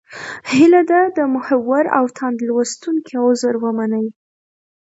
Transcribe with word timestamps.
هیله 0.51 0.81
ده 0.91 1.01
د 1.17 1.19
محور 1.33 1.83
او 1.97 2.05
تاند 2.17 2.37
لوستونکي 2.47 3.13
عذر 3.25 3.53
ومني. 3.63 4.07